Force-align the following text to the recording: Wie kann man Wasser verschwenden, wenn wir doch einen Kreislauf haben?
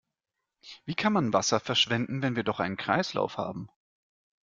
Wie 0.83 0.95
kann 0.95 1.13
man 1.13 1.31
Wasser 1.31 1.59
verschwenden, 1.59 2.23
wenn 2.23 2.35
wir 2.35 2.41
doch 2.43 2.59
einen 2.59 2.75
Kreislauf 2.75 3.37
haben? 3.37 3.69